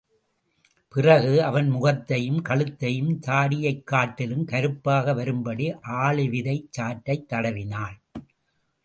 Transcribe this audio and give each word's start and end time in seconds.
பிறகு, 0.89 1.43
அவன் 1.43 1.69
முகத்தையும் 1.69 2.41
கழுத்தையும் 2.41 3.19
தாடியைக் 3.19 3.83
காட்டிலும் 3.83 4.45
கருப்பாக 4.45 5.13
வரும்படி 5.13 5.73
ஆளிவிதைச் 5.73 6.67
சாற்றைத் 6.69 7.33
தடவினாள். 7.33 7.95